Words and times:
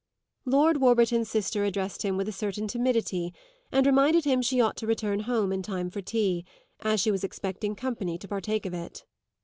Lord 0.45 0.77
Warburton's 0.77 1.29
sister 1.29 1.63
addressed 1.63 2.01
him 2.01 2.17
with 2.17 2.27
a 2.27 2.31
certain 2.31 2.67
timidity 2.67 3.35
and 3.71 3.85
reminded 3.85 4.25
him 4.25 4.41
she 4.41 4.59
ought 4.59 4.75
to 4.77 4.87
return 4.87 5.19
home 5.19 5.53
in 5.53 5.61
time 5.61 5.91
for 5.91 6.01
tea, 6.01 6.43
as 6.79 6.99
she 6.99 7.11
was 7.11 7.23
expecting 7.23 7.75
company 7.75 8.17
to 8.17 8.27
partake 8.27 8.65
of 8.65 8.73
it. 8.73 9.05